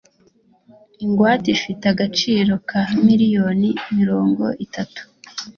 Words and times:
ingwate 1.03 1.47
ifite 1.57 1.83
agaciro 1.93 2.53
ka 2.69 2.81
miliyoni 3.05 3.69
mirongo 3.97 4.45
itatu 4.65 5.01